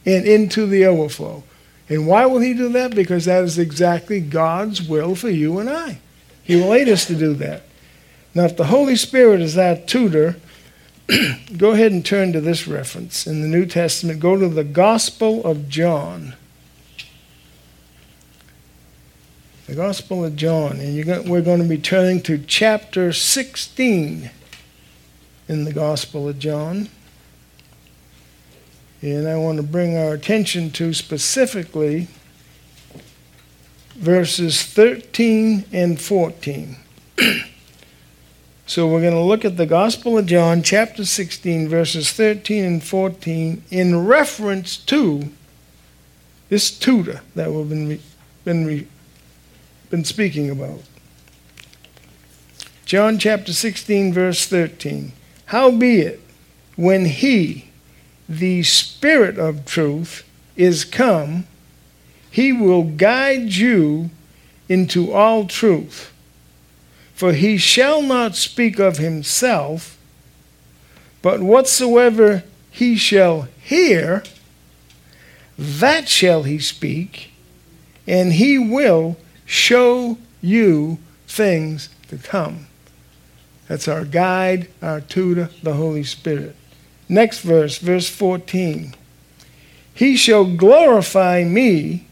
[0.05, 1.45] and into the overflow.
[1.87, 2.93] And why will he do that?
[2.93, 5.99] Because that is exactly God's will for you and I.
[6.43, 7.63] He will aid us to do that.
[8.33, 10.35] Now, if the Holy Spirit is our tutor,
[11.57, 14.19] go ahead and turn to this reference in the New Testament.
[14.19, 16.35] Go to the Gospel of John.
[19.67, 20.79] The Gospel of John.
[20.79, 24.29] And we're going to be turning to chapter 16
[25.47, 26.89] in the Gospel of John.
[29.01, 32.09] And I want to bring our attention to specifically
[33.95, 36.77] verses 13 and 14.
[38.67, 42.83] so we're going to look at the Gospel of John, chapter 16, verses 13 and
[42.83, 45.31] 14, in reference to
[46.49, 47.99] this tutor that we've been,
[48.43, 48.87] been,
[49.89, 50.81] been speaking about.
[52.85, 55.11] John chapter 16, verse 13.
[55.47, 56.19] Howbeit,
[56.75, 57.69] when he,
[58.27, 61.45] the Spirit of truth, is come,
[62.29, 64.09] he will guide you
[64.69, 66.11] into all truth.
[67.13, 69.97] For he shall not speak of himself,
[71.21, 74.23] but whatsoever he shall hear,
[75.57, 77.31] that shall he speak,
[78.05, 82.67] and he will show you things to come.
[83.67, 86.55] That's our guide, our tutor, the Holy Spirit.
[87.09, 88.93] Next verse, verse 14.
[89.93, 92.05] He shall glorify me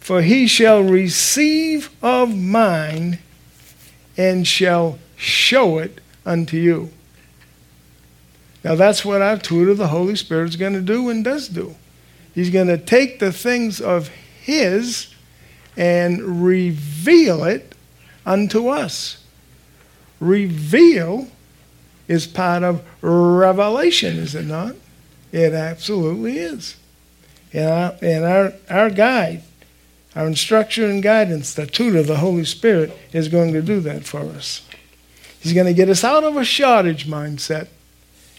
[0.00, 3.18] for he shall receive of mine
[4.16, 6.90] and shall show it unto you.
[8.64, 11.76] Now that's what our tutor, the Holy Spirit, is going to do and does do.
[12.34, 14.08] He's going to take the things of
[14.42, 15.09] his
[15.80, 17.74] and reveal it
[18.26, 19.24] unto us.
[20.20, 21.28] Reveal
[22.06, 24.74] is part of revelation, is it not?
[25.32, 26.76] It absolutely is.
[27.52, 29.42] And our, and our, our guide
[30.16, 34.20] our instruction and guidance, the tutor, the Holy Spirit, is going to do that for
[34.20, 34.66] us.
[35.40, 37.68] He's going to get us out of a shortage mindset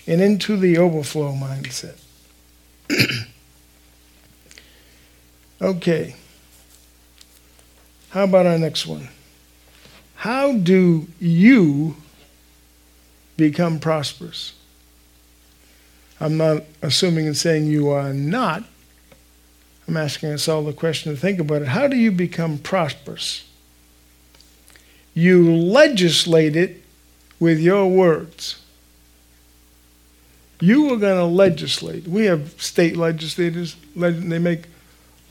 [0.05, 1.97] and into the overflow mindset.
[5.61, 6.15] okay.
[8.11, 9.07] How about our next one?
[10.15, 11.95] How do you
[13.37, 14.53] become prosperous?
[16.19, 18.63] I'm not assuming and saying you are not,
[19.87, 21.69] I'm asking us all the question to think about it.
[21.69, 23.45] How do you become prosperous?
[25.13, 26.83] You legislate it
[27.39, 28.61] with your words.
[30.59, 32.07] You are going to legislate.
[32.07, 34.65] We have state legislators, they make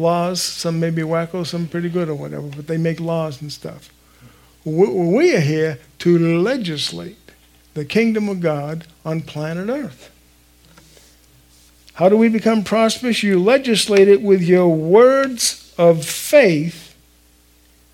[0.00, 0.42] laws.
[0.42, 3.90] Some may be wacko, some pretty good or whatever, but they make laws and stuff.
[4.64, 7.16] We are here to legislate
[7.74, 10.10] the kingdom of God on planet Earth.
[11.94, 13.22] How do we become prosperous?
[13.22, 16.96] You legislate it with your words of faith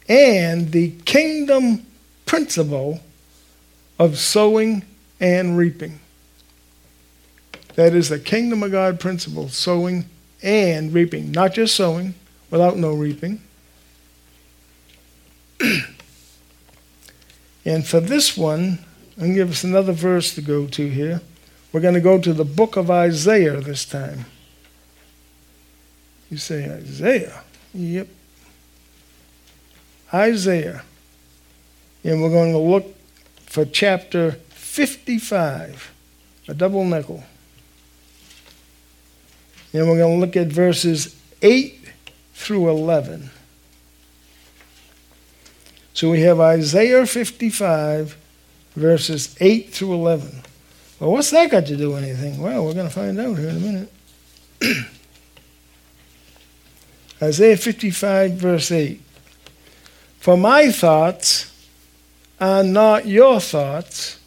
[0.09, 1.85] and the kingdom
[2.25, 3.01] principle
[3.99, 4.85] of sowing
[5.21, 6.01] and reaping.
[7.75, 10.07] That is the kingdom of God principle, sowing
[10.47, 11.33] and reaping.
[11.33, 12.15] Not just sowing
[12.51, 13.43] without no reaping.
[17.65, 18.79] and for this one,
[19.19, 21.21] to give us another verse to go to here.
[21.73, 24.27] We're going to go to the book of Isaiah this time.
[26.31, 27.43] You say, Isaiah?
[27.75, 28.09] Yep.
[30.15, 30.83] Isaiah.
[32.05, 32.95] And we're going to look
[33.47, 35.93] for chapter 55,
[36.49, 37.25] a double nickel.
[39.77, 41.93] And we're going to look at verses 8
[42.35, 43.31] through 11.
[45.93, 48.17] So we have Isaiah 55,
[48.75, 50.43] verses 8 through 11.
[50.99, 52.41] Well, what's that got to do with anything?
[52.41, 53.93] Well, we're going to find out here in a minute.
[57.23, 59.01] Isaiah 55, verse 8.
[60.21, 61.53] For my thoughts
[62.41, 64.19] are not your thoughts,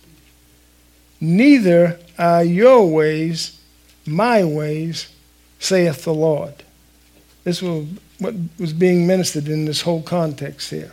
[1.19, 3.59] neither are your ways
[4.09, 5.07] my ways,
[5.59, 6.63] saith the Lord.
[7.43, 7.87] This was
[8.19, 10.91] what was being ministered in this whole context here.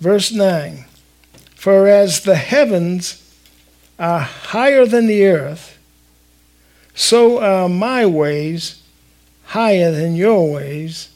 [0.00, 0.84] Verse 9
[1.54, 3.18] For as the heavens
[3.98, 5.78] are higher than the earth,
[6.94, 8.82] so are my ways
[9.52, 11.10] higher than your ways,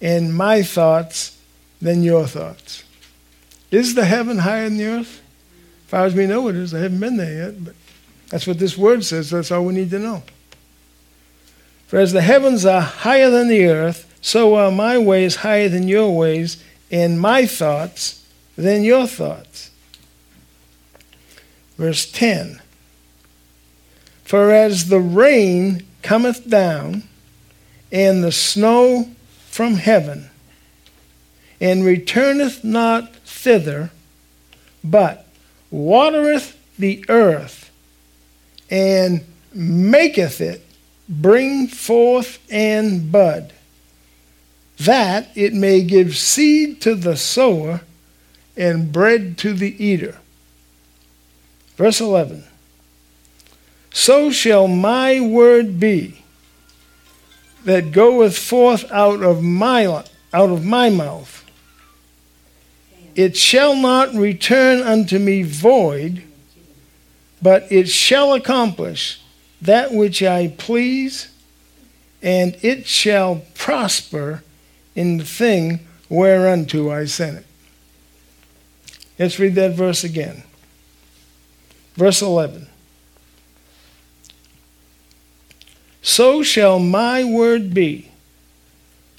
[0.00, 1.38] and my thoughts
[1.80, 2.82] than your thoughts.
[3.70, 5.22] Is the heaven higher than the earth?
[5.84, 6.74] As far as we know it is.
[6.74, 7.74] I haven't been there yet, but
[8.30, 9.30] that's what this word says.
[9.30, 10.22] That's all we need to know.
[11.86, 15.86] For as the heavens are higher than the earth, so are my ways higher than
[15.86, 18.26] your ways, and my thoughts
[18.56, 19.70] than your thoughts.
[21.78, 22.60] Verse 10
[24.24, 27.04] For as the rain cometh down,
[27.92, 29.10] and the snow
[29.48, 30.30] from heaven,
[31.60, 33.90] and returneth not thither,
[34.82, 35.26] but
[35.70, 37.70] watereth the earth
[38.70, 39.24] and
[39.54, 40.65] maketh it
[41.08, 43.52] bring forth and bud,
[44.78, 47.82] that it may give seed to the sower
[48.56, 50.18] and bread to the eater.
[51.76, 52.44] Verse 11
[53.92, 56.22] So shall my word be
[57.64, 61.44] that goeth forth out of my, out of my mouth.
[63.14, 66.22] It shall not return unto me void,
[67.40, 69.20] but it shall accomplish
[69.66, 71.28] that which I please,
[72.22, 74.42] and it shall prosper
[74.94, 77.46] in the thing whereunto I sent it.
[79.18, 80.42] Let's read that verse again.
[81.94, 82.68] Verse 11.
[86.02, 88.10] So shall my word be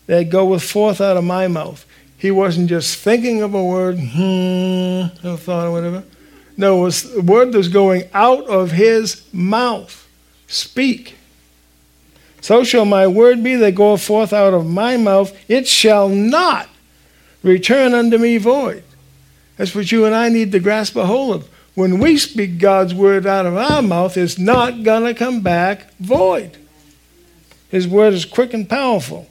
[0.05, 1.85] that goeth forth out of my mouth.
[2.17, 6.03] He wasn't just thinking of a word, hmm, no thought or whatever.
[6.55, 10.06] No, it was the word that's going out of his mouth.
[10.47, 11.15] Speak.
[12.41, 15.37] So shall my word be that goeth forth out of my mouth.
[15.49, 16.69] It shall not
[17.43, 18.83] return unto me void.
[19.57, 21.49] That's what you and I need to grasp a hold of.
[21.75, 25.93] When we speak God's word out of our mouth, it's not going to come back
[25.99, 26.57] void.
[27.69, 29.29] His word is quick and powerful.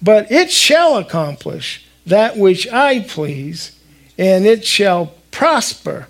[0.00, 3.78] But it shall accomplish that which I please,
[4.18, 6.08] and it shall prosper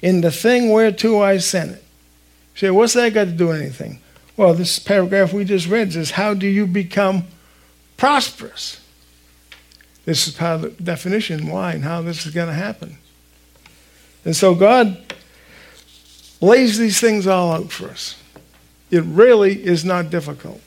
[0.00, 1.81] in the thing whereto I sent it.
[2.54, 4.00] You say, what's that got to do with anything?
[4.36, 7.24] Well, this paragraph we just read says, How do you become
[7.96, 8.80] prosperous?
[10.04, 12.98] This is part of the definition why and how this is going to happen.
[14.24, 15.14] And so God
[16.40, 18.16] lays these things all out for us.
[18.90, 20.60] It really is not difficult.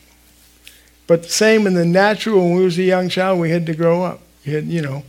[1.07, 3.75] But the same in the natural, when we was a young child, we had to
[3.75, 4.21] grow up.
[4.43, 5.03] You had, you know,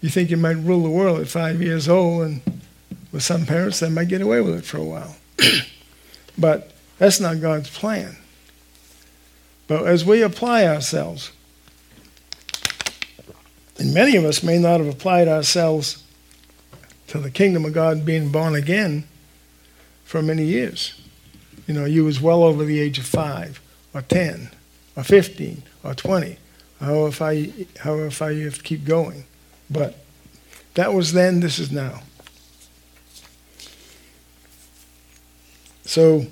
[0.00, 2.42] you think you might rule the world at five years old, and
[3.12, 5.16] with some parents, they might get away with it for a while.
[6.38, 8.16] but that's not God's plan.
[9.66, 11.32] But as we apply ourselves,
[13.78, 16.04] and many of us may not have applied ourselves
[17.08, 19.04] to the kingdom of God being born again
[20.04, 21.00] for many years.
[21.66, 23.60] You know, you was well over the age of five
[23.94, 24.50] or ten
[24.96, 26.36] or 15 or 20,
[26.80, 29.24] however far you, however far you have to keep going.
[29.70, 29.96] But
[30.74, 32.02] that was then, this is now.
[35.92, 36.24] So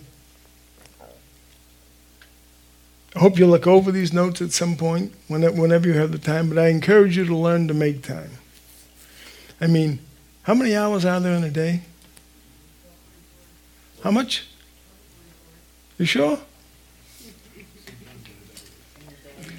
[3.14, 6.48] I hope you look over these notes at some point, whenever you have the time,
[6.48, 8.30] but I encourage you to learn to make time.
[9.60, 9.98] I mean,
[10.44, 11.82] how many hours are there in a day?
[14.02, 14.48] How much?
[15.98, 16.38] You sure?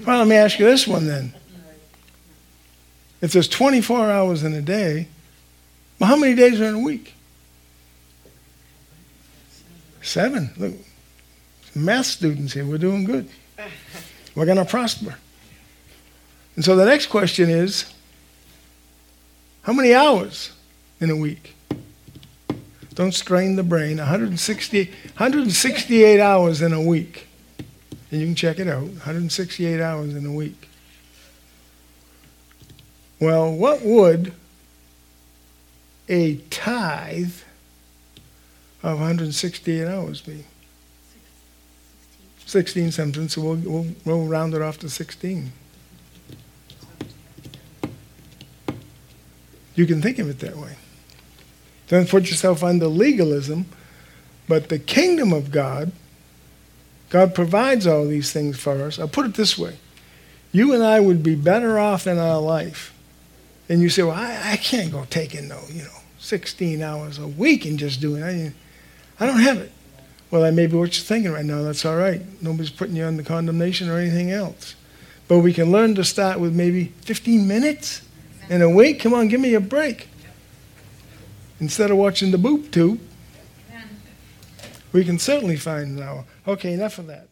[0.03, 1.35] Well, let me ask you this one then.
[3.21, 5.09] If there's 24 hours in a day,
[5.99, 7.13] well, how many days are in a week?
[10.01, 10.51] Seven.
[10.57, 10.73] Look,
[11.75, 13.29] math students here, we're doing good.
[14.35, 15.15] We're going to prosper.
[16.55, 17.93] And so the next question is
[19.63, 20.51] how many hours
[20.99, 21.55] in a week?
[22.93, 23.97] Don't strain the brain.
[23.97, 27.27] 160, 168 hours in a week.
[28.11, 30.67] And you can check it out 168 hours in a week.
[33.19, 34.33] Well, what would
[36.09, 37.33] a tithe
[38.83, 40.45] of 168 hours be?
[42.45, 45.51] 16 something, so we'll, we'll, we'll round it off to 16.
[49.75, 50.75] You can think of it that way.
[51.87, 53.65] Don't put yourself under legalism,
[54.47, 55.91] but the kingdom of God
[57.11, 58.97] God provides all these things for us.
[58.97, 59.77] I'll put it this way
[60.53, 62.93] you and I would be better off in our life.
[63.69, 67.27] And you say, well, I, I can't go taking no, you know, 16 hours a
[67.27, 68.53] week and just doing it.
[69.21, 69.71] I don't have it.
[70.31, 71.61] Well, that may be what you're thinking right now.
[71.61, 72.21] That's all right.
[72.41, 74.75] Nobody's putting you under condemnation or anything else.
[75.27, 78.01] But we can learn to start with maybe 15 minutes
[78.49, 78.99] and a week.
[78.99, 80.07] Come on, give me a break.
[81.59, 82.99] Instead of watching the boob tube,
[84.91, 86.25] we can certainly find an hour.
[86.47, 87.27] Okay, enough of that.